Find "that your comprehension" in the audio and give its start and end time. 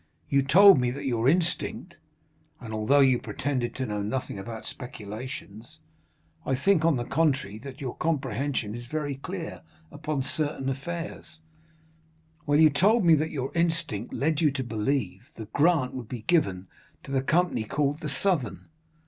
7.59-8.73